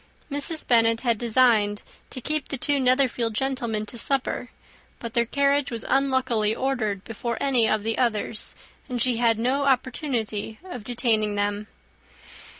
Mrs. 0.31 0.67
Bennet 0.67 1.01
had 1.01 1.19
designed 1.19 1.83
to 2.09 2.21
keep 2.21 2.47
the 2.47 2.57
two 2.57 2.79
Netherfield 2.79 3.35
gentlemen 3.35 3.85
to 3.85 3.99
supper; 3.99 4.49
but 4.97 5.13
their 5.13 5.27
carriage 5.27 5.69
was, 5.69 5.85
unluckily, 5.87 6.55
ordered 6.55 7.03
before 7.03 7.37
any 7.39 7.69
of 7.69 7.83
the 7.83 7.99
others, 7.99 8.55
and 8.89 8.99
she 8.99 9.17
had 9.17 9.37
no 9.37 9.65
opportunity 9.65 10.57
of 10.63 10.83
detaining 10.83 11.35
them. 11.35 11.67